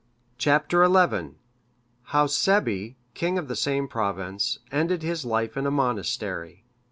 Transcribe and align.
Chap. 0.39 0.65
XI. 0.71 1.35
How 2.05 2.25
Sebbi, 2.25 2.95
king 3.13 3.37
of 3.37 3.47
the 3.47 3.55
same 3.55 3.87
province, 3.87 4.57
ended 4.71 5.03
his 5.03 5.25
life 5.25 5.55
in 5.55 5.67
a 5.67 5.69
monastery. 5.69 6.65